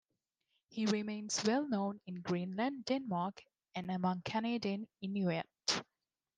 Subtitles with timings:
[0.69, 3.39] He remains well known in Greenland, Denmark
[3.75, 5.45] and among Canadian Inuit.